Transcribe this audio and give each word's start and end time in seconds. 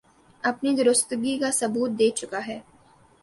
اپنی 0.43 0.71
درستگی 0.75 1.33
کا 1.41 1.49
ثبوت 1.59 1.91
دے 1.99 2.09
چکا 2.19 2.39
ہے 2.47 2.59